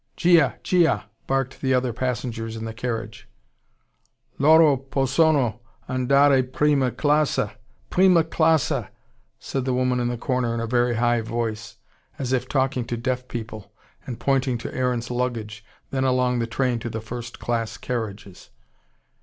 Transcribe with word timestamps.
"Gia! 0.17 0.55
Gia!" 0.63 1.11
barked 1.27 1.61
the 1.61 1.75
other 1.75 1.93
passengers 1.93 2.55
in 2.55 2.65
the 2.65 2.73
carriage. 2.73 3.29
"Loro 4.39 4.75
possono 4.75 5.59
andare 5.87 6.41
prima 6.41 6.89
classa 6.89 7.51
PRIMA 7.91 8.23
CLASSA!" 8.23 8.89
said 9.37 9.63
the 9.63 9.75
woman 9.75 9.99
in 9.99 10.07
the 10.07 10.17
corner, 10.17 10.55
in 10.55 10.59
a 10.59 10.65
very 10.65 10.95
high 10.95 11.21
voice, 11.21 11.75
as 12.17 12.33
if 12.33 12.49
talking 12.49 12.83
to 12.85 12.97
deaf 12.97 13.27
people, 13.27 13.73
and 14.07 14.19
pointing 14.19 14.57
to 14.57 14.73
Aaron's 14.73 15.11
luggage, 15.11 15.63
then 15.91 16.03
along 16.03 16.39
the 16.39 16.47
train 16.47 16.79
to 16.79 16.89
the 16.89 16.99
first 16.99 17.37
class 17.37 17.77
carriages. 17.77 18.49